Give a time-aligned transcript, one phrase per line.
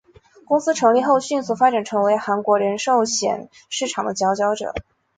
[0.47, 4.73] 公司成立后迅速发展成为韩国人寿险市场的佼佼者。